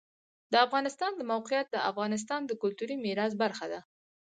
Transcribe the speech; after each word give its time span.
د 0.51 0.53
افغانستان 0.65 1.11
د 1.15 1.21
موقعیت 1.31 1.67
د 1.71 1.77
افغانستان 1.91 2.41
د 2.45 2.51
کلتوري 2.61 2.95
میراث 3.05 3.33
برخه 3.43 3.65
ده. 3.73 3.79